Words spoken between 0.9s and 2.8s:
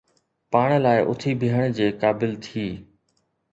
اٿي بيهڻ جي قابل ٿي